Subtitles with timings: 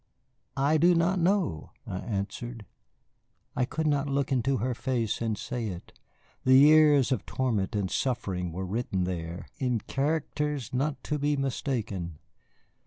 [0.57, 2.65] "I do not know," I answered.
[3.55, 5.93] I could not look into her face and say it.
[6.43, 12.17] The years of torment and suffering were written there in characters not to be mistaken.